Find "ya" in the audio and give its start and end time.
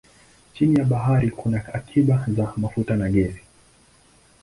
0.79-0.85